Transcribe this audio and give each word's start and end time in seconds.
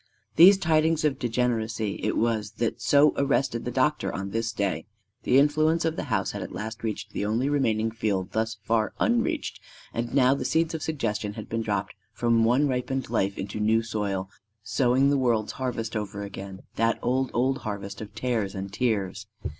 These 0.35 0.57
tidings 0.57 1.05
of 1.05 1.19
degeneracy 1.19 1.99
it 2.01 2.17
was 2.17 2.53
that 2.53 2.81
so 2.81 3.13
arrested 3.17 3.65
the 3.65 3.69
doctor 3.71 4.11
on 4.11 4.31
this 4.31 4.51
day. 4.51 4.87
The 5.25 5.37
influence 5.37 5.85
of 5.85 5.95
the 5.95 6.05
house 6.05 6.31
had 6.31 6.41
at 6.41 6.51
last 6.51 6.83
reached 6.83 7.11
the 7.13 7.23
only 7.23 7.49
remaining 7.49 7.91
field 7.91 8.31
thus 8.31 8.57
far 8.63 8.93
unreached; 8.99 9.59
and 9.93 10.11
now 10.11 10.33
the 10.33 10.43
seeds 10.43 10.73
of 10.73 10.81
suggestion 10.81 11.33
had 11.33 11.47
been 11.47 11.61
dropped 11.61 11.93
from 12.13 12.43
one 12.43 12.67
ripened 12.67 13.11
life 13.11 13.37
into 13.37 13.59
new 13.59 13.83
soil, 13.83 14.27
sowing 14.63 15.11
the 15.11 15.19
world's 15.19 15.51
harvest 15.51 15.95
over 15.95 16.23
again 16.23 16.61
that 16.77 16.97
old, 17.03 17.29
old 17.35 17.59
harvest 17.59 18.01
of 18.01 18.15
tares 18.15 18.55
and 18.55 18.73
tears. 18.73 19.27